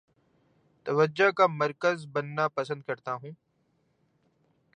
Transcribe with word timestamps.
توجہ 0.85 1.29
کا 1.31 1.47
مرکز 1.47 2.05
بننا 2.11 2.47
پسند 2.47 2.81
کرتا 2.81 3.13
ہوں 3.13 3.31